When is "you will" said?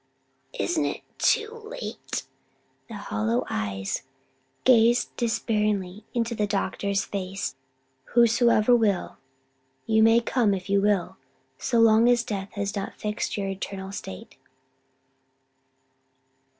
10.71-11.17